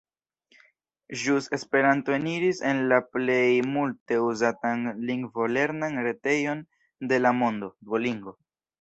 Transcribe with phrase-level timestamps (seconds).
[1.23, 3.43] Ĵus Esperanto eniris en la plej
[3.75, 6.69] multe uzatan lingvolernan retejon
[7.13, 8.41] de la mondo, Duolingo.